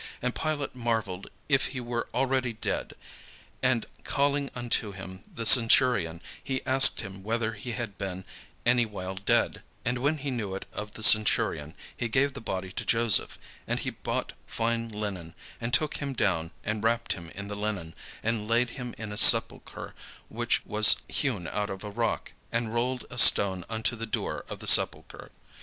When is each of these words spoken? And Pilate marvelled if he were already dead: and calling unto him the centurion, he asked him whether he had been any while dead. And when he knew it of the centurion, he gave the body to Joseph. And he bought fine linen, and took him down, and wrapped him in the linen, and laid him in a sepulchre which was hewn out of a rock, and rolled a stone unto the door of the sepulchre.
And 0.19 0.33
Pilate 0.33 0.73
marvelled 0.73 1.29
if 1.47 1.67
he 1.77 1.79
were 1.79 2.07
already 2.11 2.53
dead: 2.53 2.95
and 3.61 3.85
calling 4.03 4.49
unto 4.55 4.93
him 4.93 5.23
the 5.31 5.45
centurion, 5.45 6.23
he 6.43 6.65
asked 6.65 7.01
him 7.01 7.21
whether 7.21 7.53
he 7.53 7.73
had 7.73 7.99
been 7.99 8.25
any 8.65 8.83
while 8.83 9.13
dead. 9.13 9.61
And 9.85 9.99
when 9.99 10.17
he 10.17 10.31
knew 10.31 10.55
it 10.55 10.65
of 10.73 10.93
the 10.93 11.03
centurion, 11.03 11.75
he 11.95 12.07
gave 12.09 12.33
the 12.33 12.41
body 12.41 12.71
to 12.71 12.83
Joseph. 12.83 13.37
And 13.67 13.79
he 13.81 13.91
bought 13.91 14.33
fine 14.47 14.89
linen, 14.89 15.35
and 15.61 15.71
took 15.71 15.97
him 15.97 16.13
down, 16.13 16.49
and 16.63 16.83
wrapped 16.83 17.13
him 17.13 17.29
in 17.35 17.47
the 17.47 17.53
linen, 17.55 17.93
and 18.23 18.47
laid 18.47 18.71
him 18.71 18.95
in 18.97 19.11
a 19.11 19.17
sepulchre 19.19 19.93
which 20.29 20.65
was 20.65 21.03
hewn 21.09 21.45
out 21.47 21.69
of 21.69 21.83
a 21.83 21.91
rock, 21.91 22.31
and 22.51 22.73
rolled 22.73 23.05
a 23.11 23.19
stone 23.19 23.65
unto 23.69 23.95
the 23.95 24.07
door 24.07 24.45
of 24.49 24.57
the 24.61 24.67
sepulchre. 24.67 25.29